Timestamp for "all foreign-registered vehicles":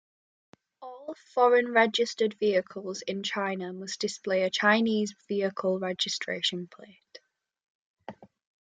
0.81-3.03